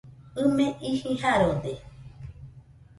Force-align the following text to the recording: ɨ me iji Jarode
ɨ 0.41 0.43
me 0.55 0.65
iji 0.89 1.09
Jarode 1.19 1.73